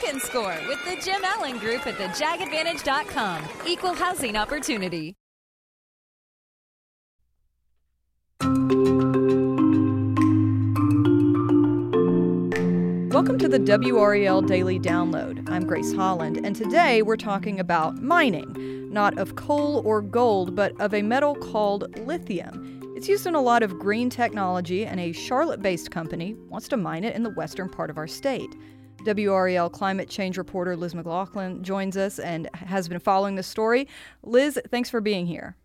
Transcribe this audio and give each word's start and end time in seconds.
can 0.00 0.20
score 0.20 0.56
with 0.68 0.84
the 0.84 1.00
Jim 1.02 1.22
Allen 1.24 1.58
Group 1.58 1.86
at 1.86 1.94
thejagadvantage.com. 1.94 3.42
Equal 3.66 3.94
housing 3.94 4.36
opportunity. 4.36 5.14
Welcome 13.10 13.38
to 13.38 13.48
the 13.48 13.58
WRAL 13.58 14.46
Daily 14.46 14.78
Download. 14.78 15.48
I'm 15.48 15.66
Grace 15.66 15.94
Holland, 15.94 16.44
and 16.44 16.54
today 16.54 17.00
we're 17.00 17.16
talking 17.16 17.58
about 17.58 18.02
mining, 18.02 18.92
not 18.92 19.16
of 19.18 19.36
coal 19.36 19.82
or 19.86 20.02
gold, 20.02 20.54
but 20.54 20.78
of 20.80 20.92
a 20.92 21.00
metal 21.00 21.34
called 21.34 21.98
lithium. 22.06 22.80
It's 22.94 23.08
used 23.08 23.26
in 23.26 23.34
a 23.34 23.40
lot 23.40 23.62
of 23.62 23.78
green 23.78 24.10
technology, 24.10 24.84
and 24.84 25.00
a 25.00 25.12
Charlotte 25.12 25.62
based 25.62 25.90
company 25.90 26.34
wants 26.48 26.68
to 26.68 26.76
mine 26.76 27.04
it 27.04 27.16
in 27.16 27.22
the 27.22 27.30
western 27.30 27.68
part 27.68 27.88
of 27.88 27.96
our 27.96 28.06
state. 28.06 28.54
WRAL 29.06 29.70
climate 29.70 30.08
change 30.08 30.36
reporter 30.38 30.76
Liz 30.76 30.94
McLaughlin 30.94 31.62
joins 31.62 31.96
us 31.96 32.18
and 32.18 32.48
has 32.54 32.88
been 32.88 32.98
following 32.98 33.34
this 33.34 33.46
story. 33.46 33.88
Liz, 34.22 34.58
thanks 34.70 34.90
for 34.90 35.00
being 35.00 35.26
here. 35.26 35.56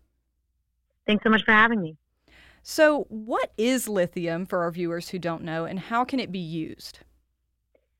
Thanks 1.06 1.24
so 1.24 1.30
much 1.30 1.44
for 1.44 1.52
having 1.52 1.80
me. 1.80 1.96
So, 2.62 3.06
what 3.08 3.52
is 3.58 3.88
lithium 3.88 4.46
for 4.46 4.62
our 4.62 4.70
viewers 4.70 5.08
who 5.08 5.18
don't 5.18 5.42
know, 5.42 5.64
and 5.64 5.80
how 5.80 6.04
can 6.04 6.20
it 6.20 6.30
be 6.30 6.38
used? 6.38 7.00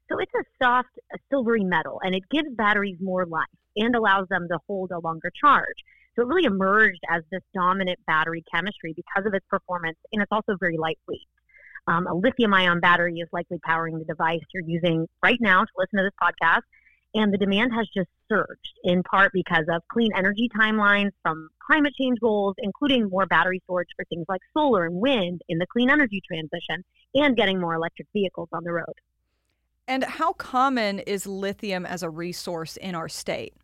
So 0.08 0.18
it's 0.18 0.32
a 0.34 0.44
soft, 0.62 0.90
a 1.12 1.18
silvery 1.30 1.64
metal, 1.64 2.00
and 2.04 2.14
it 2.14 2.22
gives 2.30 2.48
batteries 2.54 2.98
more 3.00 3.24
life 3.24 3.46
and 3.76 3.96
allows 3.96 4.28
them 4.28 4.46
to 4.48 4.58
hold 4.66 4.90
a 4.90 4.98
longer 4.98 5.32
charge. 5.40 5.76
So 6.14 6.22
it 6.22 6.28
really 6.28 6.44
emerged 6.44 7.00
as 7.08 7.22
this 7.32 7.40
dominant 7.54 7.98
battery 8.06 8.44
chemistry 8.54 8.92
because 8.94 9.26
of 9.26 9.32
its 9.32 9.46
performance, 9.48 9.96
and 10.12 10.20
it's 10.20 10.30
also 10.30 10.56
very 10.60 10.76
lightweight. 10.76 11.26
Um, 11.86 12.06
a 12.06 12.14
lithium 12.14 12.54
ion 12.54 12.80
battery 12.80 13.18
is 13.18 13.28
likely 13.32 13.58
powering 13.64 13.98
the 13.98 14.04
device 14.04 14.40
you're 14.54 14.64
using 14.64 15.08
right 15.22 15.38
now 15.40 15.62
to 15.62 15.70
listen 15.76 15.98
to 15.98 16.04
this 16.04 16.12
podcast. 16.22 16.62
And 17.14 17.32
the 17.32 17.38
demand 17.38 17.72
has 17.74 17.86
just 17.94 18.08
surged 18.28 18.78
in 18.84 19.02
part 19.02 19.32
because 19.34 19.66
of 19.68 19.82
clean 19.92 20.10
energy 20.16 20.48
timelines 20.56 21.10
from 21.22 21.48
climate 21.66 21.92
change 21.98 22.18
goals, 22.20 22.54
including 22.58 23.10
more 23.10 23.26
battery 23.26 23.60
storage 23.64 23.88
for 23.96 24.04
things 24.06 24.24
like 24.28 24.40
solar 24.54 24.86
and 24.86 24.94
wind 24.94 25.42
in 25.48 25.58
the 25.58 25.66
clean 25.66 25.90
energy 25.90 26.22
transition, 26.26 26.82
and 27.14 27.36
getting 27.36 27.60
more 27.60 27.74
electric 27.74 28.08
vehicles 28.14 28.48
on 28.52 28.64
the 28.64 28.72
road. 28.72 28.94
And 29.86 30.04
how 30.04 30.32
common 30.32 31.00
is 31.00 31.26
lithium 31.26 31.84
as 31.84 32.02
a 32.02 32.08
resource 32.08 32.76
in 32.76 32.94
our 32.94 33.08
state? 33.08 33.54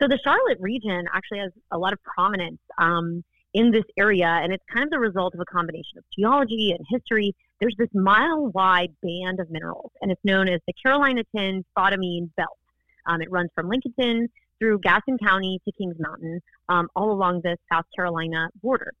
So 0.00 0.06
the 0.08 0.18
Charlotte 0.22 0.58
region 0.60 1.06
actually 1.12 1.38
has 1.38 1.52
a 1.70 1.78
lot 1.78 1.92
of 1.92 2.02
prominence 2.02 2.60
um, 2.78 3.24
in 3.54 3.70
this 3.70 3.84
area, 3.98 4.26
and 4.26 4.52
it's 4.52 4.64
kind 4.72 4.84
of 4.84 4.90
the 4.90 4.98
result 4.98 5.34
of 5.34 5.40
a 5.40 5.44
combination 5.44 5.98
of 5.98 6.04
geology 6.16 6.74
and 6.76 6.84
history. 6.88 7.34
There's 7.60 7.76
this 7.78 7.90
mile-wide 7.94 8.94
band 9.02 9.40
of 9.40 9.50
minerals, 9.50 9.92
and 10.00 10.10
it's 10.10 10.24
known 10.24 10.48
as 10.48 10.60
the 10.66 10.72
Carolina 10.72 11.22
Tin 11.34 11.64
Spodumene 11.76 12.30
Belt. 12.36 12.58
Um, 13.06 13.20
it 13.20 13.30
runs 13.30 13.50
from 13.54 13.70
Lincolnton 13.70 14.28
through 14.58 14.78
Gaston 14.78 15.18
County 15.18 15.60
to 15.64 15.72
Kings 15.72 15.96
Mountain, 15.98 16.40
um, 16.68 16.88
all 16.96 17.10
along 17.10 17.42
the 17.42 17.56
South 17.70 17.84
Carolina 17.94 18.48
border. 18.62 18.92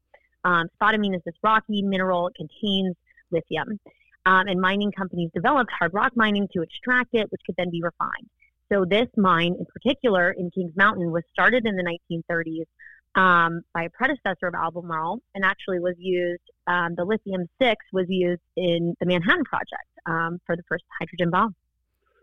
Um, 0.44 0.68
spodumene 0.80 1.14
is 1.14 1.22
this 1.24 1.34
rocky 1.42 1.82
mineral; 1.82 2.26
it 2.28 2.34
contains 2.34 2.96
lithium 3.30 3.78
um, 4.26 4.46
and 4.46 4.60
mining 4.60 4.92
companies 4.92 5.30
developed 5.34 5.70
hard 5.76 5.94
rock 5.94 6.12
mining 6.16 6.48
to 6.52 6.62
extract 6.62 7.10
it, 7.14 7.30
which 7.30 7.40
could 7.44 7.56
then 7.56 7.70
be 7.70 7.82
refined. 7.82 8.28
So 8.70 8.84
this 8.84 9.08
mine, 9.16 9.56
in 9.58 9.66
particular, 9.66 10.30
in 10.30 10.50
Kings 10.50 10.72
Mountain, 10.76 11.10
was 11.10 11.22
started 11.32 11.66
in 11.66 11.76
the 11.76 11.98
1930s 12.22 12.66
um, 13.14 13.62
by 13.74 13.84
a 13.84 13.90
predecessor 13.90 14.46
of 14.46 14.54
Albemarle, 14.54 15.20
and 15.34 15.44
actually 15.44 15.78
was 15.78 15.94
used. 15.98 16.42
Um, 16.66 16.94
the 16.96 17.04
lithium 17.04 17.48
six 17.60 17.84
was 17.92 18.06
used 18.08 18.42
in 18.56 18.94
the 19.00 19.06
Manhattan 19.06 19.44
Project 19.44 19.88
um, 20.06 20.40
for 20.46 20.56
the 20.56 20.62
first 20.68 20.84
hydrogen 20.98 21.30
bomb. 21.30 21.54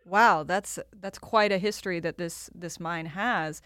Wow, 0.06 0.44
that's 0.44 0.80
that's 1.00 1.20
quite 1.20 1.52
a 1.52 1.58
history 1.58 2.00
that 2.00 2.18
this 2.18 2.50
this 2.56 2.80
mine 2.80 3.08
has. 3.08 3.62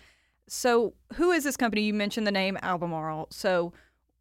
So, 0.47 0.93
who 1.13 1.31
is 1.31 1.45
this 1.45 1.55
company? 1.55 1.83
You 1.83 1.93
mentioned 1.93 2.27
the 2.27 2.31
name 2.31 2.57
Albemarle. 2.61 3.27
So, 3.31 3.71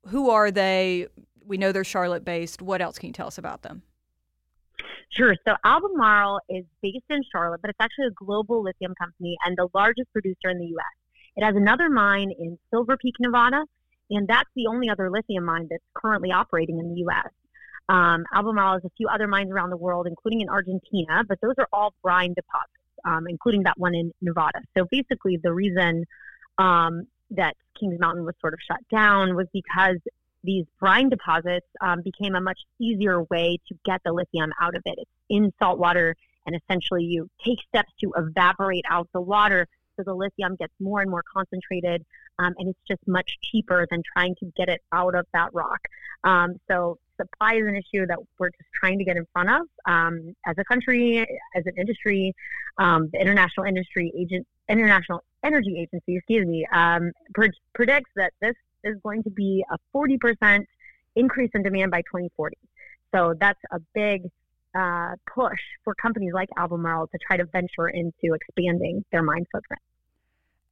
who 0.06 0.30
are 0.30 0.50
they? 0.50 1.08
We 1.44 1.58
know 1.58 1.72
they're 1.72 1.84
Charlotte 1.84 2.24
based. 2.24 2.62
What 2.62 2.80
else 2.80 2.98
can 2.98 3.08
you 3.08 3.12
tell 3.12 3.26
us 3.26 3.38
about 3.38 3.62
them? 3.62 3.82
Sure. 5.10 5.34
So 5.46 5.54
Albemarle 5.64 6.40
is 6.48 6.64
based 6.80 7.04
in 7.10 7.20
Charlotte, 7.30 7.60
but 7.60 7.68
it's 7.68 7.80
actually 7.80 8.06
a 8.06 8.12
global 8.12 8.62
lithium 8.62 8.94
company 8.98 9.36
and 9.44 9.56
the 9.58 9.68
largest 9.74 10.10
producer 10.12 10.48
in 10.48 10.58
the 10.58 10.66
U.S. 10.66 11.01
It 11.36 11.44
has 11.44 11.56
another 11.56 11.88
mine 11.88 12.30
in 12.38 12.58
Silver 12.70 12.96
Peak, 12.96 13.14
Nevada, 13.20 13.64
and 14.10 14.28
that's 14.28 14.48
the 14.54 14.66
only 14.66 14.90
other 14.90 15.10
lithium 15.10 15.44
mine 15.44 15.68
that's 15.70 15.84
currently 15.94 16.30
operating 16.30 16.78
in 16.78 16.90
the 16.90 17.00
U.S. 17.00 17.30
Um, 17.88 18.24
Albemarle 18.34 18.74
has 18.74 18.84
a 18.84 18.90
few 18.96 19.08
other 19.08 19.26
mines 19.26 19.50
around 19.50 19.70
the 19.70 19.76
world, 19.76 20.06
including 20.06 20.40
in 20.40 20.48
Argentina, 20.48 21.24
but 21.26 21.40
those 21.40 21.54
are 21.58 21.68
all 21.72 21.94
brine 22.02 22.34
deposits, 22.34 22.72
um, 23.04 23.26
including 23.28 23.62
that 23.64 23.78
one 23.78 23.94
in 23.94 24.12
Nevada. 24.20 24.60
So 24.76 24.86
basically, 24.90 25.38
the 25.42 25.52
reason 25.52 26.04
um, 26.58 27.06
that 27.30 27.56
Kings 27.78 27.98
Mountain 27.98 28.24
was 28.24 28.34
sort 28.40 28.52
of 28.52 28.60
shut 28.66 28.80
down 28.90 29.34
was 29.34 29.46
because 29.52 29.96
these 30.44 30.64
brine 30.78 31.08
deposits 31.08 31.66
um, 31.80 32.02
became 32.02 32.34
a 32.34 32.40
much 32.40 32.58
easier 32.78 33.22
way 33.24 33.58
to 33.68 33.74
get 33.84 34.00
the 34.04 34.12
lithium 34.12 34.50
out 34.60 34.74
of 34.74 34.82
it. 34.84 34.94
It's 34.98 35.10
in 35.28 35.52
salt 35.58 35.78
water, 35.78 36.16
and 36.46 36.56
essentially 36.56 37.04
you 37.04 37.28
take 37.44 37.58
steps 37.68 37.92
to 38.00 38.12
evaporate 38.16 38.84
out 38.90 39.08
the 39.12 39.20
water 39.20 39.68
so 39.96 40.02
the 40.02 40.14
lithium 40.14 40.56
gets 40.56 40.72
more 40.80 41.00
and 41.00 41.10
more 41.10 41.22
concentrated, 41.32 42.04
um, 42.38 42.54
and 42.58 42.68
it's 42.68 42.78
just 42.88 43.00
much 43.06 43.38
cheaper 43.42 43.86
than 43.90 44.02
trying 44.12 44.34
to 44.36 44.52
get 44.56 44.68
it 44.68 44.80
out 44.92 45.14
of 45.14 45.26
that 45.32 45.52
rock. 45.52 45.80
Um, 46.24 46.60
so 46.68 46.98
supply 47.20 47.54
is 47.54 47.66
an 47.66 47.76
issue 47.76 48.06
that 48.06 48.18
we're 48.38 48.50
just 48.50 48.70
trying 48.74 48.98
to 48.98 49.04
get 49.04 49.16
in 49.16 49.26
front 49.32 49.50
of 49.50 49.62
um, 49.86 50.34
as 50.46 50.56
a 50.58 50.64
country, 50.64 51.20
as 51.54 51.66
an 51.66 51.74
industry. 51.76 52.34
Um, 52.78 53.10
the 53.12 53.20
International 53.20 53.66
Industry 53.66 54.12
Agent, 54.16 54.46
International 54.68 55.22
Energy 55.44 55.78
Agency, 55.78 56.16
excuse 56.16 56.46
me, 56.46 56.66
um, 56.72 57.12
pre- 57.34 57.50
predicts 57.74 58.10
that 58.16 58.32
this 58.40 58.54
is 58.84 58.96
going 59.02 59.22
to 59.24 59.30
be 59.30 59.64
a 59.70 59.78
40% 59.94 60.64
increase 61.16 61.50
in 61.54 61.62
demand 61.62 61.90
by 61.90 62.00
2040. 62.02 62.56
So 63.14 63.34
that's 63.38 63.60
a 63.70 63.80
big 63.94 64.30
uh, 64.74 65.16
push 65.32 65.60
for 65.84 65.94
companies 65.94 66.32
like 66.34 66.48
Albemarle 66.56 67.06
to 67.08 67.18
try 67.26 67.36
to 67.36 67.44
venture 67.46 67.88
into 67.88 68.34
expanding 68.34 69.04
their 69.12 69.22
mine 69.22 69.44
footprint. 69.52 69.82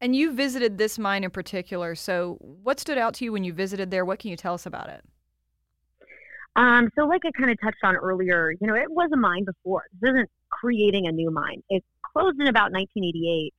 And 0.00 0.16
you 0.16 0.32
visited 0.32 0.78
this 0.78 0.98
mine 0.98 1.24
in 1.24 1.30
particular. 1.30 1.94
So, 1.94 2.38
what 2.40 2.80
stood 2.80 2.96
out 2.96 3.14
to 3.14 3.24
you 3.24 3.32
when 3.32 3.44
you 3.44 3.52
visited 3.52 3.90
there? 3.90 4.04
What 4.04 4.18
can 4.18 4.30
you 4.30 4.36
tell 4.36 4.54
us 4.54 4.64
about 4.64 4.88
it? 4.88 5.04
Um, 6.56 6.90
so, 6.96 7.04
like 7.06 7.22
I 7.26 7.30
kind 7.32 7.50
of 7.50 7.60
touched 7.60 7.84
on 7.84 7.96
earlier, 7.96 8.52
you 8.52 8.66
know, 8.66 8.74
it 8.74 8.90
was 8.90 9.10
a 9.12 9.16
mine 9.16 9.44
before. 9.44 9.84
This 10.00 10.10
isn't 10.10 10.30
creating 10.48 11.06
a 11.06 11.12
new 11.12 11.30
mine. 11.30 11.62
It 11.68 11.84
closed 12.12 12.40
in 12.40 12.48
about 12.48 12.72
1988. 12.72 13.54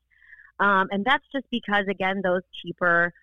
Um, 0.60 0.88
and 0.92 1.06
that's 1.06 1.24
just 1.32 1.46
because, 1.52 1.86
again, 1.88 2.22
those 2.24 2.42
cheaper 2.62 3.14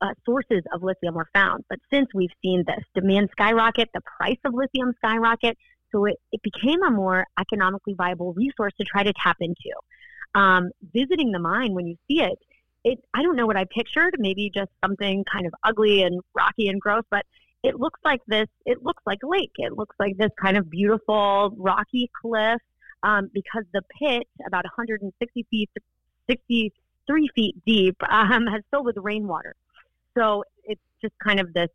uh, 0.00 0.14
sources 0.24 0.62
of 0.72 0.82
lithium 0.82 1.14
were 1.14 1.28
found. 1.32 1.64
But 1.68 1.78
since 1.90 2.08
we've 2.14 2.30
seen 2.42 2.64
this 2.66 2.84
demand 2.94 3.30
skyrocket, 3.32 3.90
the 3.94 4.00
price 4.00 4.38
of 4.44 4.54
lithium 4.54 4.94
skyrocket, 4.98 5.56
so 5.94 6.04
it, 6.06 6.16
it 6.32 6.40
became 6.42 6.82
a 6.82 6.90
more 6.90 7.24
economically 7.38 7.94
viable 7.94 8.32
resource 8.34 8.72
to 8.78 8.84
try 8.84 9.02
to 9.02 9.12
tap 9.22 9.36
into. 9.40 9.70
Um, 10.34 10.70
visiting 10.92 11.30
the 11.30 11.38
mine 11.38 11.74
when 11.74 11.86
you 11.86 11.96
see 12.08 12.20
it, 12.20 12.38
it 12.82 12.98
I 13.14 13.22
don't 13.22 13.36
know 13.36 13.46
what 13.46 13.56
I 13.56 13.64
pictured, 13.64 14.16
maybe 14.18 14.50
just 14.52 14.70
something 14.82 15.24
kind 15.32 15.46
of 15.46 15.54
ugly 15.62 16.02
and 16.02 16.20
rocky 16.34 16.68
and 16.68 16.80
gross, 16.80 17.04
but 17.10 17.24
it 17.62 17.78
looks 17.78 18.00
like 18.04 18.20
this. 18.26 18.48
It 18.66 18.82
looks 18.82 19.02
like 19.06 19.20
a 19.24 19.28
lake. 19.28 19.52
It 19.56 19.72
looks 19.72 19.96
like 19.98 20.16
this 20.18 20.30
kind 20.40 20.56
of 20.56 20.68
beautiful 20.68 21.54
rocky 21.56 22.10
cliff 22.20 22.60
um, 23.04 23.30
because 23.32 23.64
the 23.72 23.82
pit, 23.98 24.24
about 24.46 24.64
160 24.64 25.46
feet, 25.50 25.70
63 26.28 27.28
feet 27.34 27.56
deep, 27.64 27.96
um, 28.10 28.46
has 28.46 28.62
filled 28.70 28.86
with 28.86 28.96
rainwater. 28.98 29.54
So 30.16 30.44
it's 30.64 30.82
just 31.00 31.14
kind 31.22 31.40
of 31.40 31.52
this 31.54 31.70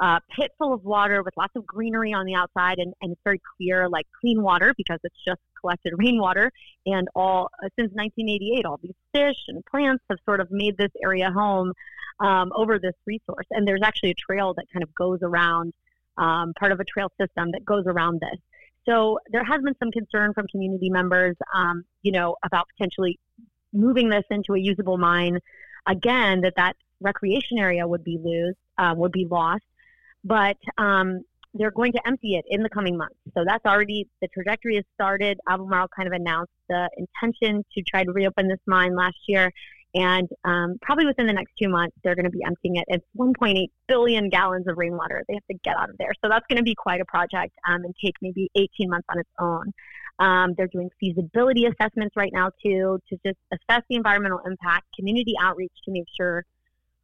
uh, 0.00 0.18
pit 0.34 0.50
full 0.58 0.72
of 0.72 0.84
water 0.84 1.22
with 1.22 1.34
lots 1.36 1.54
of 1.56 1.66
greenery 1.66 2.12
on 2.12 2.26
the 2.26 2.34
outside, 2.34 2.78
and, 2.78 2.94
and 3.00 3.12
it's 3.12 3.20
very 3.24 3.40
clear, 3.56 3.88
like 3.88 4.06
clean 4.20 4.42
water 4.42 4.74
because 4.76 4.98
it's 5.04 5.16
just 5.26 5.40
collected 5.60 5.92
rainwater. 5.98 6.50
And 6.86 7.08
all 7.14 7.48
uh, 7.62 7.68
since 7.78 7.92
1988, 7.94 8.66
all 8.66 8.78
these 8.82 8.94
fish 9.14 9.36
and 9.48 9.64
plants 9.66 10.02
have 10.10 10.18
sort 10.24 10.40
of 10.40 10.50
made 10.50 10.76
this 10.76 10.90
area 11.02 11.30
home 11.30 11.72
um, 12.20 12.52
over 12.56 12.78
this 12.78 12.94
resource. 13.06 13.46
And 13.50 13.66
there's 13.66 13.82
actually 13.82 14.10
a 14.10 14.14
trail 14.14 14.54
that 14.54 14.66
kind 14.72 14.82
of 14.82 14.94
goes 14.94 15.20
around, 15.22 15.72
um, 16.18 16.52
part 16.58 16.72
of 16.72 16.80
a 16.80 16.84
trail 16.84 17.10
system 17.20 17.52
that 17.52 17.64
goes 17.64 17.84
around 17.86 18.20
this. 18.20 18.38
So 18.86 19.18
there 19.30 19.44
has 19.44 19.62
been 19.62 19.74
some 19.78 19.90
concern 19.90 20.34
from 20.34 20.46
community 20.48 20.90
members, 20.90 21.36
um, 21.54 21.84
you 22.02 22.12
know, 22.12 22.36
about 22.44 22.66
potentially 22.76 23.18
moving 23.72 24.08
this 24.08 24.24
into 24.30 24.54
a 24.54 24.58
usable 24.58 24.98
mine, 24.98 25.38
again, 25.86 26.42
that 26.42 26.54
that 26.56 26.76
recreation 27.00 27.58
area 27.58 27.86
would 27.86 28.04
be 28.04 28.18
lose 28.22 28.54
uh, 28.78 28.94
would 28.96 29.12
be 29.12 29.26
lost, 29.30 29.62
but 30.24 30.56
um, 30.78 31.20
they're 31.54 31.70
going 31.70 31.92
to 31.92 32.00
empty 32.06 32.34
it 32.34 32.44
in 32.48 32.62
the 32.62 32.68
coming 32.68 32.96
months. 32.96 33.16
So 33.34 33.44
that's 33.46 33.64
already 33.64 34.08
the 34.20 34.28
trajectory 34.28 34.76
has 34.76 34.84
started. 34.94 35.38
Albemarle 35.48 35.88
kind 35.94 36.08
of 36.08 36.12
announced 36.12 36.52
the 36.68 36.88
intention 36.96 37.64
to 37.74 37.82
try 37.82 38.04
to 38.04 38.12
reopen 38.12 38.48
this 38.48 38.58
mine 38.66 38.96
last 38.96 39.16
year, 39.28 39.50
and 39.94 40.28
um, 40.44 40.76
probably 40.82 41.06
within 41.06 41.26
the 41.26 41.32
next 41.32 41.52
two 41.60 41.68
months, 41.68 41.96
they're 42.02 42.16
going 42.16 42.24
to 42.24 42.30
be 42.30 42.42
emptying 42.44 42.76
it. 42.76 42.84
It's 42.88 43.06
1.8 43.16 43.68
billion 43.86 44.28
gallons 44.28 44.66
of 44.66 44.76
rainwater 44.76 45.22
they 45.28 45.34
have 45.34 45.46
to 45.50 45.58
get 45.62 45.76
out 45.76 45.88
of 45.88 45.96
there. 45.98 46.10
So 46.22 46.28
that's 46.28 46.44
going 46.48 46.56
to 46.56 46.64
be 46.64 46.74
quite 46.74 47.00
a 47.00 47.04
project 47.04 47.54
um, 47.68 47.84
and 47.84 47.94
take 48.02 48.14
maybe 48.20 48.50
18 48.56 48.90
months 48.90 49.06
on 49.08 49.20
its 49.20 49.30
own. 49.38 49.72
Um, 50.18 50.54
they're 50.56 50.68
doing 50.68 50.90
feasibility 50.98 51.66
assessments 51.66 52.16
right 52.16 52.32
now 52.32 52.50
too 52.62 53.00
to 53.08 53.18
just 53.24 53.38
assess 53.52 53.82
the 53.88 53.96
environmental 53.96 54.40
impact, 54.46 54.86
community 54.96 55.34
outreach 55.40 55.72
to 55.84 55.92
make 55.92 56.06
sure 56.16 56.44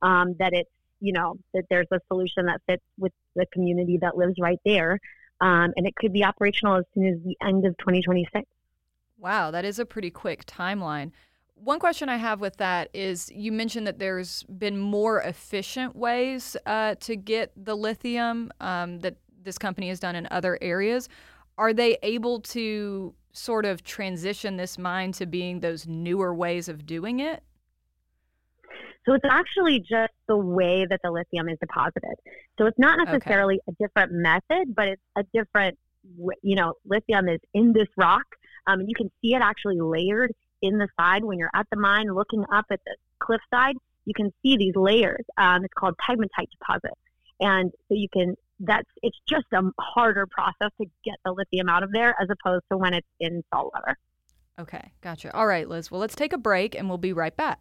um, 0.02 0.34
that 0.38 0.52
it's 0.52 0.70
you 1.00 1.12
know 1.12 1.37
that 1.55 1.64
there's 1.70 1.88
a 1.91 2.00
solution 2.08 2.47
that 2.47 2.61
fits 2.67 2.82
with 2.99 3.12
the 3.35 3.47
community 3.52 3.99
that 3.99 4.17
lives 4.17 4.35
right 4.38 4.61
there, 4.64 4.99
um, 5.41 5.73
and 5.76 5.87
it 5.87 5.94
could 5.97 6.12
be 6.12 6.25
operational 6.25 6.76
as 6.76 6.85
soon 6.94 7.06
as 7.06 7.17
the 7.25 7.37
end 7.43 7.67
of 7.67 7.76
2026. 7.79 8.47
Wow, 9.19 9.50
that 9.50 9.64
is 9.64 9.79
a 9.79 9.87
pretty 9.87 10.11
quick 10.11 10.47
timeline. 10.47 11.12
One 11.55 11.79
question 11.79 12.08
I 12.08 12.17
have 12.17 12.41
with 12.41 12.56
that 12.56 12.88
is 12.94 13.31
you 13.35 13.52
mentioned 13.52 13.87
that 13.87 13.99
there's 13.99 14.44
been 14.44 14.79
more 14.79 15.20
efficient 15.20 15.94
ways 15.94 16.56
uh, 16.64 16.94
to 17.00 17.17
get 17.17 17.53
the 17.55 17.76
lithium 17.76 18.50
um, 18.61 19.00
that 19.00 19.17
this 19.43 19.58
company 19.58 19.88
has 19.91 20.00
done 20.00 20.17
in 20.17 20.26
other 20.31 20.58
areas. 20.62 21.08
Are 21.58 21.75
they 21.75 21.99
able 22.03 22.41
to 22.41 23.14
sort 23.32 23.67
of 23.67 23.85
transition 23.85 24.56
this 24.56 24.79
mine 24.79 25.12
to 25.12 25.26
being 25.26 25.61
those 25.61 25.87
newer 25.87 26.35
ways 26.35 26.69
of 26.69 26.87
doing 26.87 27.20
it? 27.20 27.43
So 29.06 29.14
it's 29.14 29.25
actually 29.29 29.81
just 29.81 30.12
the 30.29 30.37
way 30.37 30.87
that 30.88 31.00
the 31.02 31.11
lithium 31.11 31.49
is 31.49 31.58
deposited. 31.58 32.14
So 32.58 32.67
it's 32.67 32.79
not 32.79 32.99
necessarily 32.99 33.61
okay. 33.69 33.76
a 33.81 33.85
different 33.87 34.12
method, 34.12 34.75
but 34.75 34.88
it's 34.88 35.02
a 35.17 35.25
different, 35.32 35.79
you 36.43 36.55
know, 36.56 36.75
lithium 36.85 37.29
is 37.29 37.41
in 37.55 37.73
this 37.73 37.88
rock. 37.97 38.25
Um, 38.67 38.81
and 38.81 38.88
you 38.88 38.94
can 38.94 39.11
see 39.23 39.35
it 39.35 39.43
actually 39.43 39.81
layered 39.81 40.32
in 40.61 40.76
the 40.76 40.88
side 40.99 41.25
when 41.25 41.38
you're 41.38 41.50
at 41.55 41.67
the 41.70 41.79
mine 41.79 42.14
looking 42.14 42.44
up 42.52 42.67
at 42.70 42.81
the 42.85 42.97
cliffside. 43.20 43.75
You 44.05 44.14
can 44.14 44.32
see 44.43 44.56
these 44.56 44.76
layers. 44.76 45.25
Um, 45.38 45.64
it's 45.64 45.75
called 45.75 45.94
pegmatite 46.06 46.50
deposit. 46.58 46.96
And 47.41 47.73
so 47.88 47.94
you 47.94 48.08
can, 48.12 48.35
that's, 48.58 48.88
it's 49.03 49.17
just 49.26 49.46
a 49.55 49.62
harder 49.81 50.26
process 50.26 50.70
to 50.79 50.87
get 51.05 51.14
the 51.25 51.32
lithium 51.32 51.70
out 51.70 51.82
of 51.82 51.91
there 51.93 52.14
as 52.20 52.29
opposed 52.31 52.64
to 52.70 52.76
when 52.76 52.93
it's 52.93 53.08
in 53.19 53.43
salt 53.53 53.73
water. 53.75 53.96
Okay, 54.58 54.93
gotcha. 55.00 55.35
All 55.35 55.46
right, 55.46 55.67
Liz. 55.67 55.91
Well, 55.91 56.03
let's 56.03 56.14
take 56.14 56.35
a 56.35 56.38
break 56.38 56.75
and 56.75 56.87
we'll 56.87 56.99
be 56.99 57.14
right 57.14 57.35
back. 57.35 57.61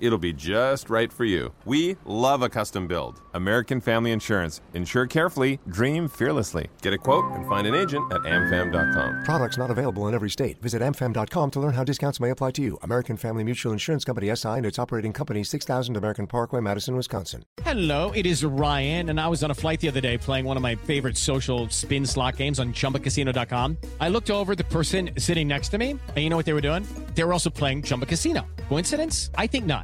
It'll 0.00 0.18
be 0.18 0.32
just 0.32 0.90
right 0.90 1.12
for 1.12 1.24
you. 1.24 1.52
We 1.64 1.96
love 2.04 2.42
a 2.42 2.48
custom 2.48 2.86
build. 2.86 3.20
American 3.32 3.80
Family 3.80 4.12
Insurance. 4.12 4.60
Insure 4.74 5.06
carefully, 5.06 5.60
dream 5.68 6.08
fearlessly. 6.08 6.68
Get 6.82 6.92
a 6.92 6.98
quote 6.98 7.24
and 7.32 7.46
find 7.48 7.66
an 7.66 7.74
agent 7.74 8.12
at 8.12 8.20
amfam.com. 8.22 9.24
Products 9.24 9.56
not 9.56 9.70
available 9.70 10.06
in 10.08 10.14
every 10.14 10.30
state. 10.30 10.60
Visit 10.60 10.82
amfam.com 10.82 11.50
to 11.52 11.60
learn 11.60 11.74
how 11.74 11.84
discounts 11.84 12.20
may 12.20 12.30
apply 12.30 12.52
to 12.52 12.62
you. 12.62 12.78
American 12.82 13.16
Family 13.16 13.44
Mutual 13.44 13.72
Insurance 13.72 14.04
Company 14.04 14.34
SI 14.34 14.48
and 14.48 14.66
its 14.66 14.78
operating 14.78 15.12
company 15.12 15.44
6000 15.44 15.96
American 15.96 16.26
Parkway, 16.26 16.60
Madison, 16.60 16.96
Wisconsin. 16.96 17.44
Hello, 17.62 18.10
it 18.12 18.26
is 18.26 18.44
Ryan, 18.44 19.10
and 19.10 19.20
I 19.20 19.28
was 19.28 19.42
on 19.44 19.50
a 19.50 19.54
flight 19.54 19.80
the 19.80 19.88
other 19.88 20.00
day 20.00 20.18
playing 20.18 20.44
one 20.44 20.56
of 20.56 20.62
my 20.62 20.74
favorite 20.74 21.16
social 21.16 21.68
spin 21.68 22.04
slot 22.06 22.36
games 22.36 22.58
on 22.58 22.72
chumbacasino.com. 22.72 23.76
I 24.00 24.08
looked 24.08 24.30
over 24.30 24.54
the 24.54 24.64
person 24.64 25.10
sitting 25.18 25.48
next 25.48 25.68
to 25.70 25.78
me, 25.78 25.90
and 25.90 26.18
you 26.18 26.28
know 26.28 26.36
what 26.36 26.46
they 26.46 26.52
were 26.52 26.60
doing? 26.60 26.86
They 27.14 27.24
were 27.24 27.32
also 27.32 27.50
playing 27.50 27.82
Chumba 27.82 28.06
Casino. 28.06 28.46
Coincidence? 28.68 29.30
I 29.36 29.46
think 29.46 29.66
not. 29.66 29.83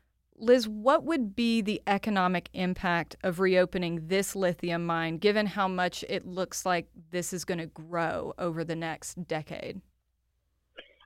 Liz, 0.41 0.67
what 0.67 1.03
would 1.03 1.35
be 1.35 1.61
the 1.61 1.81
economic 1.85 2.49
impact 2.53 3.15
of 3.23 3.39
reopening 3.39 4.07
this 4.07 4.35
lithium 4.35 4.83
mine, 4.85 5.17
given 5.17 5.45
how 5.45 5.67
much 5.67 6.03
it 6.09 6.25
looks 6.25 6.65
like 6.65 6.87
this 7.11 7.31
is 7.31 7.45
going 7.45 7.59
to 7.59 7.67
grow 7.67 8.33
over 8.39 8.63
the 8.63 8.75
next 8.75 9.27
decade? 9.27 9.81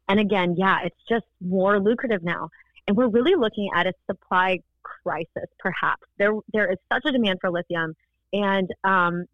And 0.08 0.22
again, 0.22 0.56
yeah, 0.58 0.80
it's 0.86 0.96
just 1.10 1.26
more 1.42 1.82
lucrative 1.82 2.24
now. 2.24 2.50
And 2.88 2.96
we're 2.96 3.10
really 3.10 3.36
looking 3.36 3.70
at 3.76 3.86
a 3.86 3.94
supply 4.10 4.60
crisis, 4.84 5.50
perhaps. 5.60 6.04
There, 6.18 6.32
there 6.54 6.72
is 6.72 6.78
such 6.92 7.04
a 7.06 7.12
demand 7.12 7.40
for 7.42 7.52
lithium, 7.52 7.94
and 8.32 8.70
um, 8.86 9.26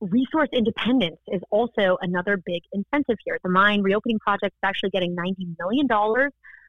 resource 0.00 0.50
independence 0.52 1.20
is 1.28 1.40
also 1.50 1.96
another 2.02 2.36
big 2.36 2.62
incentive 2.72 3.16
here. 3.24 3.38
The 3.42 3.48
mine 3.48 3.80
reopening 3.80 4.18
project 4.18 4.54
is 4.54 4.60
actually 4.62 4.90
getting 4.90 5.16
$90 5.16 5.56
million 5.58 5.88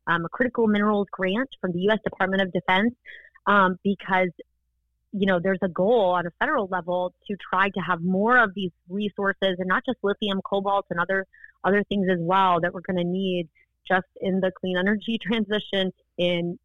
um, 0.08 0.26
a 0.26 0.30
critical 0.30 0.68
minerals 0.68 1.08
grant 1.12 1.50
from 1.62 1.72
the 1.72 1.80
U.S. 1.82 2.00
Department 2.04 2.42
of 2.42 2.52
Defense 2.52 2.94
um, 3.48 3.78
because 3.84 4.30
you 5.12 5.26
know 5.26 5.40
there's 5.40 5.60
a 5.62 5.70
goal 5.70 6.12
on 6.12 6.26
a 6.28 6.32
federal 6.40 6.68
level 6.68 7.14
to 7.28 7.36
try 7.50 7.70
to 7.70 7.80
have 7.80 8.02
more 8.02 8.38
of 8.38 8.54
these 8.54 8.72
resources 8.90 9.56
and 9.60 9.68
not 9.68 9.84
just 9.86 9.98
lithium, 10.04 10.42
cobalt, 10.44 10.86
and 10.90 11.00
other 11.00 11.26
other 11.64 11.84
things 11.84 12.08
as 12.12 12.20
well 12.20 12.60
that 12.62 12.74
we're 12.74 12.82
going 12.82 12.98
to 12.98 13.04
need 13.04 13.48
just 13.88 14.08
in 14.22 14.40
the 14.40 14.52
clean 14.52 14.78
energy 14.78 15.18
transition. 15.22 15.92
In 16.18 16.60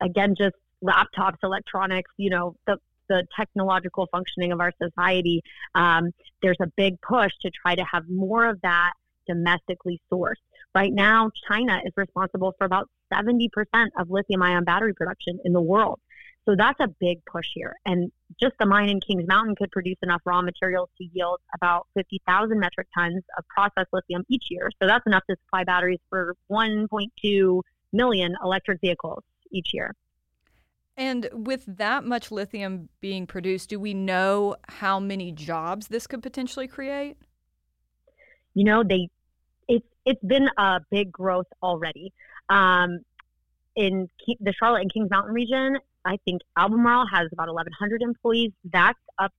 again, 0.00 0.34
just 0.36 0.56
laptops, 0.82 1.36
electronics, 1.42 2.10
you 2.16 2.30
know, 2.30 2.56
the 2.66 2.78
the 3.08 3.26
technological 3.36 4.06
functioning 4.12 4.52
of 4.52 4.60
our 4.60 4.72
society. 4.80 5.42
Um, 5.74 6.12
there's 6.42 6.56
a 6.62 6.68
big 6.76 7.00
push 7.00 7.32
to 7.42 7.50
try 7.50 7.74
to 7.74 7.84
have 7.84 8.08
more 8.08 8.46
of 8.46 8.60
that 8.62 8.92
domestically 9.26 10.00
sourced. 10.10 10.34
Right 10.74 10.92
now, 10.92 11.30
China 11.48 11.80
is 11.84 11.92
responsible 11.96 12.54
for 12.56 12.64
about 12.64 12.88
70% 13.12 13.48
of 13.98 14.10
lithium 14.10 14.42
ion 14.42 14.64
battery 14.64 14.94
production 14.94 15.38
in 15.44 15.52
the 15.52 15.60
world. 15.60 15.98
So 16.46 16.54
that's 16.56 16.78
a 16.80 16.88
big 17.00 17.24
push 17.26 17.46
here. 17.54 17.74
And 17.84 18.10
just 18.40 18.54
the 18.58 18.66
mine 18.66 18.88
in 18.88 19.00
Kings 19.00 19.24
Mountain 19.26 19.56
could 19.56 19.70
produce 19.70 19.98
enough 20.02 20.22
raw 20.24 20.40
materials 20.42 20.88
to 20.98 21.04
yield 21.12 21.38
about 21.54 21.86
50,000 21.94 22.58
metric 22.58 22.88
tons 22.96 23.22
of 23.36 23.44
processed 23.48 23.92
lithium 23.92 24.24
each 24.28 24.44
year. 24.50 24.70
So 24.80 24.88
that's 24.88 25.06
enough 25.06 25.22
to 25.28 25.36
supply 25.44 25.64
batteries 25.64 25.98
for 26.08 26.34
1.2 26.50 27.62
million 27.92 28.34
electric 28.42 28.80
vehicles 28.80 29.22
each 29.52 29.70
year. 29.74 29.94
And 30.96 31.28
with 31.32 31.64
that 31.66 32.04
much 32.04 32.30
lithium 32.30 32.88
being 33.00 33.26
produced, 33.26 33.70
do 33.70 33.80
we 33.80 33.94
know 33.94 34.56
how 34.68 35.00
many 35.00 35.32
jobs 35.32 35.88
this 35.88 36.06
could 36.06 36.22
potentially 36.22 36.68
create? 36.68 37.16
You 38.54 38.64
know, 38.64 38.82
they 38.82 39.08
it's 40.10 40.24
been 40.24 40.48
a 40.58 40.80
big 40.90 41.12
growth 41.12 41.46
already. 41.62 42.12
Um, 42.48 43.00
in 43.76 44.08
the 44.40 44.52
Charlotte 44.52 44.82
and 44.82 44.92
Kings 44.92 45.08
Mountain 45.08 45.32
region, 45.32 45.78
I 46.04 46.18
think 46.24 46.42
Albemarle 46.56 47.06
has 47.06 47.28
about 47.32 47.46
1,100 47.48 48.02
employees. 48.02 48.50
That's 48.64 48.98
up 49.18 49.32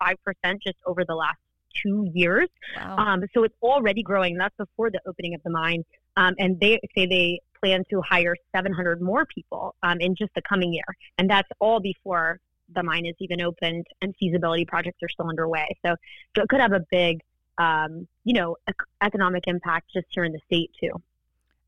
85% 0.00 0.60
just 0.62 0.76
over 0.84 1.04
the 1.04 1.14
last 1.14 1.38
two 1.82 2.10
years. 2.12 2.48
Wow. 2.76 2.96
Um, 2.98 3.22
so 3.32 3.44
it's 3.44 3.54
already 3.62 4.02
growing. 4.02 4.36
That's 4.36 4.56
before 4.56 4.90
the 4.90 5.00
opening 5.06 5.34
of 5.34 5.42
the 5.42 5.50
mine. 5.50 5.84
Um, 6.16 6.34
and 6.38 6.60
they 6.60 6.80
say 6.94 7.06
they 7.06 7.40
plan 7.60 7.84
to 7.90 8.02
hire 8.02 8.36
700 8.54 9.00
more 9.00 9.24
people 9.26 9.74
um, 9.82 9.98
in 10.00 10.14
just 10.14 10.34
the 10.34 10.42
coming 10.42 10.72
year. 10.72 10.84
And 11.16 11.30
that's 11.30 11.48
all 11.58 11.80
before 11.80 12.40
the 12.74 12.82
mine 12.82 13.06
is 13.06 13.14
even 13.18 13.40
opened 13.40 13.86
and 14.02 14.14
feasibility 14.16 14.66
projects 14.66 14.98
are 15.02 15.08
still 15.08 15.28
underway. 15.28 15.66
So, 15.84 15.94
so 16.36 16.42
it 16.42 16.48
could 16.48 16.60
have 16.60 16.72
a 16.72 16.84
big, 16.90 17.20
um, 17.58 18.06
you 18.24 18.34
know, 18.34 18.56
ec- 18.66 18.76
economic 19.02 19.44
impact 19.46 19.90
just 19.92 20.06
here 20.10 20.24
in 20.24 20.32
the 20.32 20.40
state 20.46 20.70
too. 20.80 21.02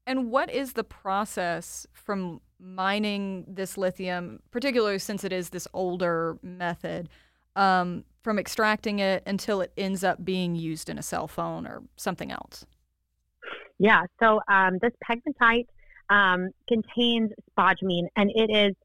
And 0.06 0.30
what 0.30 0.50
is 0.50 0.72
the 0.72 0.84
process 0.84 1.86
from 1.92 2.40
mining 2.58 3.44
this 3.46 3.76
lithium, 3.76 4.40
particularly 4.50 4.98
since 4.98 5.24
it 5.24 5.32
is 5.32 5.50
this 5.50 5.68
older 5.72 6.38
method, 6.42 7.08
um, 7.56 8.04
from 8.22 8.38
extracting 8.38 8.98
it 8.98 9.22
until 9.26 9.60
it 9.60 9.72
ends 9.76 10.04
up 10.04 10.24
being 10.24 10.54
used 10.54 10.88
in 10.88 10.98
a 10.98 11.02
cell 11.02 11.28
phone 11.28 11.66
or 11.66 11.82
something 11.96 12.30
else? 12.30 12.64
Yeah, 13.78 14.04
so 14.20 14.40
um, 14.48 14.78
this 14.82 14.92
pegmatite 15.08 15.66
um, 16.10 16.50
contains 16.68 17.30
spodumene, 17.50 18.06
and 18.16 18.30
it 18.34 18.50
is. 18.50 18.76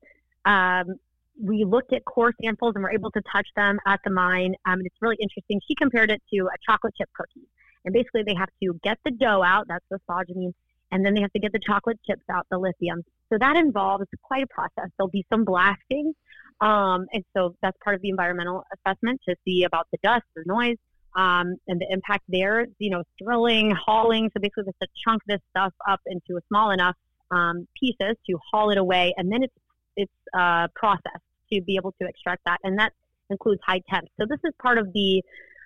We 1.42 1.66
looked 1.66 1.94
at 1.94 2.06
core 2.06 2.34
samples 2.42 2.74
and 2.76 2.84
were 2.84 2.92
able 2.92 3.12
to 3.12 3.22
touch 3.32 3.48
them 3.56 3.80
at 3.86 4.00
the 4.04 4.12
mine. 4.12 4.56
Um, 4.66 4.80
and 4.80 4.86
it's 4.86 4.96
really 5.02 5.18
interesting. 5.22 5.60
She 5.68 5.76
compared 5.76 6.12
it 6.12 6.22
to 6.34 6.46
a 6.46 6.58
chocolate 6.66 6.94
chip 6.98 7.10
cookie, 7.14 7.48
and 7.84 7.94
basically 7.94 8.24
they 8.24 8.36
have 8.36 8.50
to 8.64 8.80
get 8.84 8.98
the 9.04 9.12
dough 9.12 9.44
out. 9.44 9.66
That's 9.68 9.86
the 9.90 10.00
spodumene, 10.10 10.54
and 10.92 11.06
then 11.06 11.14
they 11.14 11.22
have 11.22 11.34
to 11.34 11.40
get 11.40 11.52
the 11.52 11.60
chocolate 11.60 12.00
chips 12.08 12.24
out, 12.32 12.46
the 12.50 12.58
lithium. 12.58 13.04
So 13.32 13.38
that 13.40 13.58
involves 13.58 14.06
quite 14.24 14.44
a 14.44 14.48
process. 14.48 14.90
There'll 14.98 15.10
be 15.10 15.26
some 15.32 15.44
blasting, 15.44 16.14
um, 16.62 17.06
and 17.12 17.24
so 17.36 17.56
that's 17.62 17.78
part 17.84 17.96
of 17.96 18.02
the 18.02 18.10
environmental 18.10 18.64
assessment 18.74 19.20
to 19.28 19.36
see 19.46 19.64
about 19.64 19.88
the 19.92 19.98
dust 20.04 20.26
or 20.38 20.44
noise 20.46 20.78
um, 21.16 21.56
and 21.68 21.82
the 21.82 21.88
impact 21.90 22.24
there. 22.30 22.66
You 22.80 22.92
know, 22.92 23.04
drilling, 23.22 23.72
hauling. 23.72 24.30
So 24.34 24.40
basically, 24.40 24.66
just 24.66 24.80
to 24.82 24.88
chunk 25.04 25.22
this 25.28 25.42
stuff 25.50 25.74
up 25.90 26.00
into 26.06 26.38
a 26.38 26.42
small 26.48 26.72
enough 26.72 26.96
um, 27.32 27.68
pieces 27.80 28.16
to 28.30 28.40
haul 28.52 28.70
it 28.70 28.78
away, 28.78 29.14
and 29.18 29.32
then 29.32 29.44
it's 29.44 29.54
it's 29.98 30.12
uh, 30.38 30.68
processed 30.76 31.25
to 31.52 31.62
be 31.62 31.76
able 31.76 31.94
to 32.02 32.08
extract 32.08 32.42
that, 32.46 32.60
and 32.64 32.78
that 32.80 32.94
includes 33.30 33.62
high 33.66 33.82
temps. 33.90 34.12
So 34.20 34.26
this 34.30 34.40
is 34.44 34.54
part 34.62 34.78
of 34.78 34.94
the 34.94 35.24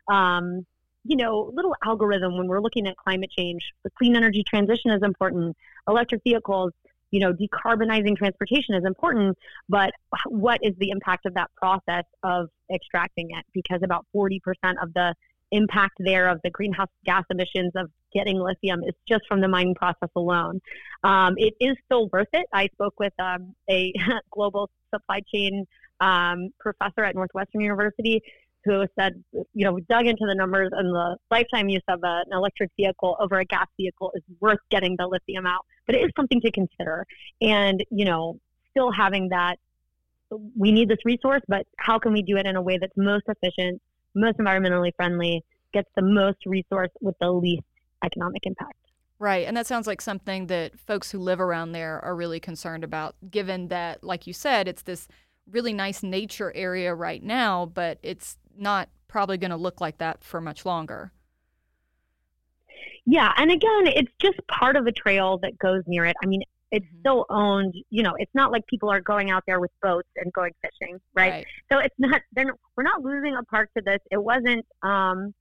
um, 0.10 0.66
you 1.06 1.16
know, 1.16 1.52
little 1.54 1.76
algorithm 1.84 2.38
when 2.38 2.48
we're 2.48 2.62
looking 2.62 2.88
at 2.88 2.98
climate 2.98 3.32
change. 3.36 3.62
The 3.84 3.90
clean 3.98 4.16
energy 4.16 4.44
transition 4.48 4.92
is 4.92 5.02
important. 5.04 5.56
Electric 5.88 6.22
vehicles, 6.24 6.72
you 7.12 7.20
know, 7.20 7.34
decarbonizing 7.34 8.18
transportation 8.18 8.76
is 8.76 8.84
important, 8.86 9.38
but 9.68 9.92
what 10.28 10.60
is 10.62 10.74
the 10.78 10.90
impact 10.90 11.26
of 11.26 11.34
that 11.36 11.50
process 11.56 12.04
of 12.24 12.50
extracting 12.74 13.30
it? 13.32 13.46
Because 13.54 13.80
about 13.84 14.06
40% 14.16 14.40
of 14.82 14.94
the 14.94 15.16
impact 15.52 15.96
there 16.00 16.30
of 16.30 16.40
the 16.44 16.52
greenhouse 16.52 16.90
gas 17.06 17.24
emissions 17.32 17.72
of 17.76 17.90
getting 18.14 18.40
lithium 18.40 18.84
is 18.84 18.94
just 19.08 19.22
from 19.28 19.42
the 19.42 19.48
mining 19.48 19.76
process 19.76 20.10
alone. 20.16 20.62
Um, 21.04 21.36
it 21.38 21.54
is 21.60 21.76
still 21.86 22.10
worth 22.10 22.28
it. 22.34 22.46
I 22.54 22.68
spoke 22.74 23.00
with 23.00 23.14
um, 23.20 23.56
a 23.70 23.94
global 24.32 24.70
supply 24.94 25.22
chain 25.34 25.66
um, 26.00 26.50
professor 26.60 27.04
at 27.04 27.16
Northwestern 27.16 27.62
University 27.62 28.22
who 28.66 28.86
said, 29.00 29.24
you 29.32 29.66
know, 29.66 29.72
we 29.72 29.82
dug 29.82 30.06
into 30.06 30.26
the 30.28 30.36
numbers 30.36 30.70
and 30.74 30.94
the 30.94 31.18
lifetime 31.32 31.70
use 31.70 31.84
of 31.88 32.00
an 32.04 32.26
electric 32.32 32.70
vehicle 32.78 33.16
over 33.20 33.40
a 33.40 33.46
gas 33.46 33.68
vehicle 33.78 34.12
is 34.16 34.24
worth 34.42 34.60
getting 34.70 34.96
the 34.98 35.08
lithium 35.08 35.46
out. 35.46 35.66
But 35.86 35.96
it 35.96 36.00
is 36.00 36.12
something 36.16 36.42
to 36.42 36.52
consider. 36.52 37.06
And, 37.42 37.84
you 37.90 38.06
know, 38.06 38.38
still 38.72 38.92
having 38.92 39.30
that, 39.30 39.58
we 40.58 40.72
need 40.72 40.90
this 40.90 41.00
resource, 41.06 41.42
but 41.48 41.66
how 41.78 41.98
can 41.98 42.14
we 42.14 42.22
do 42.22 42.38
it 42.38 42.46
in 42.46 42.56
a 42.56 42.62
way 42.62 42.78
that's 42.78 42.96
most 42.98 43.24
efficient, 43.28 43.82
most 44.14 44.38
environmentally 44.38 44.94
friendly, 44.96 45.44
gets 45.74 45.90
the 45.96 46.02
most 46.02 46.38
resource 46.46 46.92
with 47.02 47.16
the 47.20 47.32
least 47.32 47.64
economic 48.04 48.46
impact? 48.46 48.78
Right. 49.20 49.46
And 49.46 49.58
that 49.58 49.68
sounds 49.68 49.86
like 49.86 50.02
something 50.02 50.48
that 50.48 50.80
folks 50.80 51.12
who 51.12 51.20
live 51.20 51.42
around 51.42 51.74
there 51.74 52.00
are 52.06 52.16
really 52.16 52.40
concerned 52.40 52.84
about, 52.86 53.16
given 53.30 53.68
that, 53.68 54.04
like 54.04 54.26
you 54.26 54.34
said, 54.34 54.68
it's 54.68 54.84
this 54.84 55.08
really 55.52 55.74
nice 55.74 56.04
nature 56.04 56.54
area 56.56 56.96
right 56.96 57.22
now, 57.22 57.66
but 57.66 57.98
it's 58.02 58.38
not 58.58 58.88
probably 59.10 59.38
going 59.38 59.52
to 59.52 59.58
look 59.58 59.82
like 59.82 59.98
that 59.98 60.24
for 60.24 60.40
much 60.40 60.66
longer. 60.66 61.12
Yeah, 63.06 63.34
and 63.38 63.52
again, 63.52 63.88
it's 63.88 64.12
just 64.22 64.40
part 64.48 64.76
of 64.76 64.86
a 64.86 64.92
trail 64.92 65.40
that 65.40 65.58
goes 65.58 65.84
near 65.88 66.06
it. 66.06 66.16
I 66.24 66.28
mean, 66.28 66.44
it's 66.72 66.86
mm-hmm. 66.86 67.00
still 67.00 67.26
owned. 67.30 67.74
You 67.90 68.04
know, 68.04 68.14
it's 68.18 68.34
not 68.36 68.52
like 68.52 68.68
people 68.68 68.90
are 68.90 69.02
going 69.02 69.32
out 69.32 69.44
there 69.48 69.60
with 69.60 69.72
boats 69.82 70.10
and 70.16 70.32
going 70.32 70.54
fishing, 70.62 71.00
right? 71.14 71.32
right. 71.32 71.46
So 71.72 71.80
it's 71.80 71.96
not. 71.98 72.22
They're, 72.34 72.54
we're 72.78 72.84
not 72.84 73.02
losing 73.02 73.36
a 73.36 73.44
park 73.44 73.70
to 73.76 73.84
this. 73.84 74.00
It 74.12 74.24
wasn't, 74.24 74.66
um, 74.84 75.34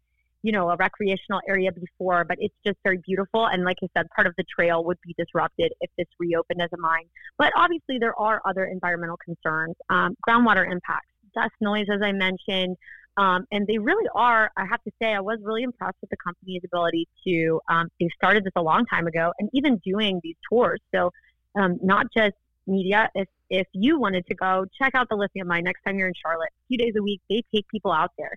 you 0.43 0.53
know, 0.53 0.71
a 0.71 0.77
recreational 0.77 1.41
area 1.49 1.71
before, 1.73 2.25
but 2.25 2.37
it's 2.41 2.55
just 2.65 2.79
very 2.85 2.99
beautiful. 2.99 3.47
And 3.47 3.65
like 3.65 3.79
I 3.83 3.89
said, 3.97 4.07
part 4.15 4.27
of 4.27 4.35
the 4.37 4.45
trail 4.45 4.85
would 4.85 4.99
be 5.05 5.15
disrupted 5.19 5.73
if 5.81 5.91
this 5.99 6.07
reopened 6.19 6.63
as 6.63 6.71
a 6.73 6.81
mine. 6.81 7.07
But 7.39 7.53
obviously, 7.57 7.99
there 7.99 8.19
are 8.19 8.41
other 8.45 8.65
environmental 8.65 9.17
concerns, 9.17 9.75
um, 9.91 10.17
groundwater 10.27 10.71
impacts, 10.71 11.09
dust 11.35 11.55
noise, 11.61 11.87
as 11.93 12.03
I 12.03 12.13
mentioned. 12.13 12.77
Um, 13.17 13.47
and 13.51 13.67
they 13.67 13.79
really 13.79 14.09
are, 14.15 14.49
I 14.57 14.65
have 14.65 14.83
to 14.85 14.93
say, 15.03 15.13
I 15.13 15.19
was 15.19 15.41
really 15.43 15.65
impressed 15.65 15.97
with 16.01 16.11
the 16.11 16.17
company's 16.25 16.63
ability 16.65 17.09
to, 17.27 17.61
um, 17.69 17.89
they 17.99 18.09
started 18.15 18.45
this 18.45 18.53
a 18.55 18.63
long 18.63 18.87
time 18.87 19.09
ago 19.09 19.33
and 19.41 19.51
even 19.53 19.79
doing 19.79 20.21
these 20.23 20.37
tours. 20.49 20.81
So, 20.95 21.11
um, 21.59 21.81
not 21.83 22.07
just 22.17 22.35
media, 22.69 23.11
if, 23.17 23.27
if 23.51 23.67
you 23.73 23.99
wanted 23.99 24.25
to 24.27 24.37
go 24.37 24.67
check 24.81 24.95
out 24.95 25.09
the 25.09 25.17
lithium 25.17 25.49
mine 25.49 25.65
next 25.65 25.83
time 25.83 25.99
you're 25.99 26.07
in 26.07 26.15
Charlotte, 26.15 26.51
a 26.51 26.63
few 26.69 26.79
days 26.79 26.95
a 26.97 27.03
week, 27.03 27.21
they 27.29 27.43
take 27.53 27.67
people 27.69 27.91
out 27.91 28.13
there. 28.19 28.37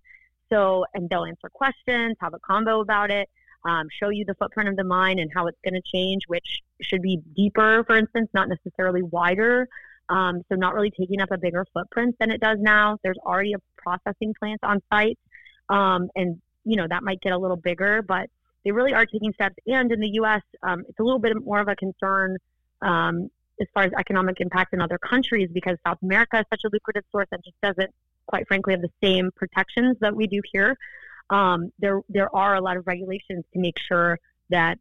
So, 0.52 0.86
and 0.94 1.10
they'll 1.10 1.26
answer 1.26 1.50
questions, 1.54 2.18
have 2.20 2.34
a 2.34 2.40
combo 2.40 2.82
about 2.82 3.12
it, 3.12 3.30
um, 3.64 3.88
show 3.92 4.10
you 4.10 4.26
the 4.26 4.36
footprint 4.36 4.70
of 4.70 4.76
the 4.76 4.84
mine 4.84 5.20
and 5.20 5.32
how 5.34 5.48
it's 5.48 5.58
going 5.64 5.76
to 5.76 5.82
change, 5.82 6.24
which 6.28 6.62
should 6.82 7.02
be 7.02 7.22
deeper, 7.36 7.84
for 7.86 7.96
instance, 7.96 8.30
not 8.34 8.50
necessarily 8.50 9.04
wider. 9.04 9.68
Um, 10.10 10.42
so 10.50 10.56
not 10.56 10.74
really 10.74 10.92
taking 10.92 11.22
up 11.22 11.32
a 11.32 11.38
bigger 11.38 11.66
footprint 11.74 12.16
than 12.20 12.32
it 12.32 12.42
does 12.42 12.58
now. 12.60 12.98
There's 13.02 13.20
already 13.26 13.54
a 13.54 13.60
processing 13.78 14.34
plant 14.38 14.60
on 14.62 14.82
site, 14.92 15.18
um, 15.70 16.10
and 16.16 16.42
you 16.66 16.76
know 16.76 16.86
that 16.90 17.02
might 17.02 17.22
get 17.22 17.32
a 17.32 17.38
little 17.38 17.56
bigger, 17.56 18.02
but 18.02 18.30
they 18.66 18.72
really 18.72 18.94
are 18.94 19.06
taking 19.06 19.32
steps. 19.32 19.56
And 19.68 19.90
in 19.90 20.02
the 20.02 20.10
U.S., 20.16 20.42
um, 20.64 20.84
it's 20.90 21.00
a 21.00 21.04
little 21.04 21.20
bit 21.20 21.34
more 21.42 21.62
of 21.62 21.70
a 21.70 21.76
concern 21.78 22.38
um, 22.82 23.30
as 23.62 23.68
far 23.74 23.84
as 23.84 23.92
economic 23.98 24.42
impact 24.42 24.74
in 24.74 24.82
other 24.82 24.98
countries 24.98 25.50
because 25.54 25.78
South 25.86 25.98
America 26.02 26.40
is 26.40 26.46
such 26.50 26.62
a 26.66 26.70
lucrative 26.72 27.04
source 27.12 27.28
that 27.32 27.44
just 27.44 27.60
doesn't, 27.62 27.92
quite 28.28 28.48
frankly, 28.48 28.74
have 28.74 28.82
the 28.82 28.90
same 29.04 29.30
protections 29.36 29.98
that 30.02 30.16
we 30.16 30.28
do 30.28 30.42
here. 30.52 30.78
Um, 31.30 31.72
there, 31.80 32.02
there 32.10 32.34
are 32.36 32.56
a 32.56 32.62
lot 32.62 32.78
of 32.78 32.88
regulations 32.88 33.46
to 33.54 33.60
make 33.60 33.76
sure 33.88 34.20
that 34.50 34.78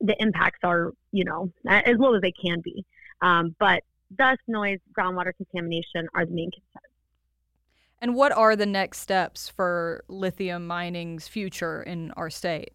the 0.00 0.20
impacts 0.20 0.60
are, 0.62 0.92
you 1.12 1.24
know, 1.24 1.50
as 1.68 1.96
low 1.98 2.14
as 2.14 2.22
they 2.22 2.32
can 2.32 2.60
be. 2.60 2.84
Um, 3.20 3.54
but 3.58 3.82
dust, 4.16 4.40
noise, 4.48 4.78
groundwater 4.96 5.32
contamination 5.36 6.08
are 6.14 6.26
the 6.26 6.32
main 6.32 6.50
concerns. 6.50 6.92
And 8.00 8.16
what 8.16 8.32
are 8.32 8.56
the 8.56 8.66
next 8.66 8.98
steps 8.98 9.48
for 9.48 10.04
lithium 10.08 10.66
mining's 10.66 11.28
future 11.28 11.82
in 11.82 12.10
our 12.12 12.30
state? 12.30 12.72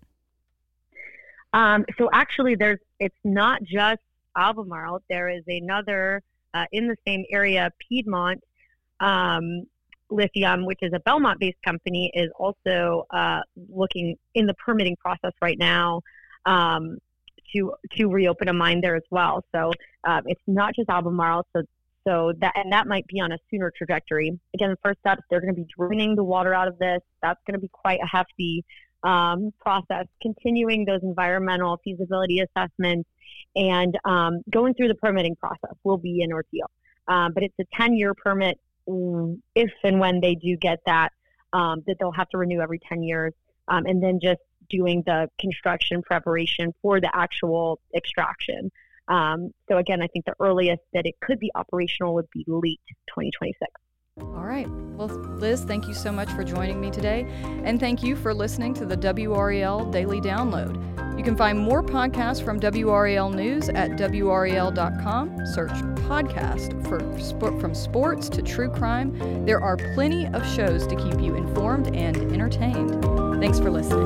Um, 1.51 1.86
so 1.98 2.10
actually, 2.13 2.56
there's 2.56 2.80
it's 3.00 3.16
not 3.25 3.62
just 3.63 4.01
Albemarle. 4.38 5.01
There 5.10 5.30
is 5.30 5.44
another 5.48 6.24
uh, 6.54 6.66
in 6.72 6.88
the 6.88 6.96
same 7.06 7.25
area, 7.30 7.72
Piedmont 7.89 8.42
um, 9.00 9.63
Lithium, 10.10 10.66
which 10.66 10.80
is 10.82 10.92
a 10.94 11.00
Belmont-based 11.00 11.62
company, 11.64 12.12
is 12.14 12.30
also 12.38 13.06
uh, 13.12 13.42
looking 13.70 14.18
in 14.36 14.46
the 14.46 14.54
permitting 14.56 14.96
process 14.96 15.34
right 15.42 15.58
now 15.58 16.02
um, 16.46 16.98
to 17.54 17.74
to 17.96 18.08
reopen 18.08 18.48
a 18.48 18.54
mine 18.54 18.82
there 18.82 18.96
as 18.96 19.04
well. 19.10 19.44
So 19.54 19.72
um, 20.04 20.24
it's 20.26 20.42
not 20.48 20.76
just 20.76 20.90
Albemarle. 20.90 21.46
So 21.56 21.64
so 22.08 22.34
that 22.40 22.54
and 22.56 22.72
that 22.72 22.88
might 22.88 23.06
be 23.08 23.20
on 23.20 23.32
a 23.32 23.38
sooner 23.52 23.72
trajectory. 23.76 24.40
Again, 24.54 24.70
the 24.70 24.78
first 24.84 25.00
step 25.00 25.20
they're 25.30 25.42
going 25.42 25.54
to 25.54 25.62
be 25.62 25.68
draining 25.78 26.16
the 26.16 26.24
water 26.24 26.54
out 26.54 26.68
of 26.68 26.78
this. 26.80 27.02
That's 27.22 27.40
going 27.46 27.56
to 27.56 27.62
be 27.62 27.70
quite 27.70 28.00
a 28.02 28.08
hefty 28.08 28.64
um, 29.04 29.54
process. 29.60 30.08
Continuing 30.22 30.86
those 30.86 31.02
environmental 31.04 31.80
feasibility 31.84 32.40
assessments 32.40 33.10
and 33.56 33.98
um, 34.06 34.42
going 34.52 34.74
through 34.74 34.88
the 34.88 34.96
permitting 34.96 35.36
process 35.36 35.76
will 35.84 35.98
be 35.98 36.22
an 36.22 36.32
ordeal. 36.32 36.70
Um, 37.08 37.34
but 37.34 37.44
it's 37.44 37.56
a 37.60 37.82
10-year 37.82 38.14
permit 38.14 38.60
mm, 38.60 38.67
if 39.56 39.72
and 39.84 40.00
when 40.00 40.22
they 40.22 40.36
do 40.36 40.56
get 40.58 40.79
that 40.86 41.12
um, 41.53 41.84
that 41.88 41.98
they'll 42.00 42.12
have 42.12 42.29
to 42.29 42.38
renew 42.38 42.62
every 42.62 42.79
10 42.79 43.03
years, 43.03 43.34
um, 43.67 43.86
and 43.86 44.01
then 44.01 44.20
just 44.22 44.41
doing 44.70 45.03
the 45.06 45.29
construction 45.39 46.01
preparation 46.01 46.74
for 46.82 47.00
the 47.00 47.10
actual 47.15 47.79
extraction. 47.96 48.72
Um, 49.08 49.51
so 49.70 49.77
again, 49.77 50.01
I 50.01 50.08
think 50.08 50.25
the 50.25 50.36
earliest 50.39 50.82
that 50.94 51.06
it 51.06 51.15
could 51.22 51.39
be 51.39 51.51
operational 51.56 52.13
would 52.15 52.29
be 52.32 52.44
late 52.48 52.82
2026. 53.08 53.72
All 54.20 54.46
right. 54.46 54.68
Well, 54.70 55.08
Liz, 55.08 55.64
thank 55.64 55.88
you 55.88 55.94
so 55.94 56.12
much 56.12 56.30
for 56.32 56.44
joining 56.44 56.82
me 56.82 56.90
today. 56.90 57.28
And 57.64 57.80
thank 57.80 58.02
you 58.02 58.16
for 58.16 58.34
listening 58.34 58.74
to 58.76 58.86
the 58.86 58.98
WRAL 58.98 59.92
Daily 59.92 60.20
Download. 60.20 61.18
You 61.18 61.24
can 61.24 61.36
find 61.36 61.58
more 61.58 61.82
podcasts 61.82 62.44
from 62.44 62.60
WRAL 62.60 63.34
News 63.34 63.70
at 63.70 63.92
WRAL.com. 63.92 65.46
Search 65.48 65.72
podcast 66.08 66.88
for 66.88 67.00
from 67.60 67.74
sports 67.74 68.30
to 68.30 68.42
true 68.42 68.70
crime. 68.70 69.46
There 69.46 69.60
are 69.60 69.78
plenty 69.96 70.28
of 70.28 70.48
shows 70.56 70.86
to 70.88 70.96
keep 70.96 71.20
you 71.20 71.36
informed 71.36 71.96
and 71.96 72.18
entertained. 72.32 73.04
Thanks 73.42 73.60
for 73.60 73.72
listening. 73.72 74.06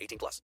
18 0.00 0.18
plus. 0.18 0.42